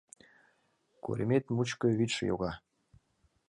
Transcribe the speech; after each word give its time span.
Коремет 1.03 1.45
мучко 1.55 1.87
вӱдшӧ 1.97 2.23
йога 2.31 2.51